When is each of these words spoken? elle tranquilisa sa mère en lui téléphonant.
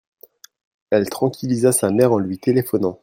elle 0.89 1.09
tranquilisa 1.11 1.71
sa 1.71 1.91
mère 1.91 2.11
en 2.11 2.17
lui 2.17 2.39
téléphonant. 2.39 2.97